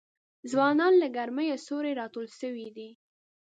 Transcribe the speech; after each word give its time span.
ځوانان 0.51 0.93
له 1.01 1.07
ګرمیه 1.15 1.57
سیوري 1.65 1.93
ته 1.95 1.97
راټول 2.01 2.27
سوي 2.39 2.67
وه 2.75 2.89